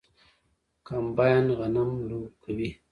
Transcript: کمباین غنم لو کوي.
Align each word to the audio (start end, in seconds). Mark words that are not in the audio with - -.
کمباین 0.87 1.45
غنم 1.57 1.89
لو 2.09 2.19
کوي. 2.43 2.69